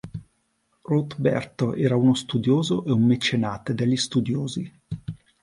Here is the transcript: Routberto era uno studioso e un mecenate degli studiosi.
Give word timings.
Routberto 0.81 1.75
era 1.75 1.95
uno 1.95 2.15
studioso 2.15 2.83
e 2.85 2.91
un 2.91 3.03
mecenate 3.05 3.75
degli 3.75 3.95
studiosi. 3.95 4.79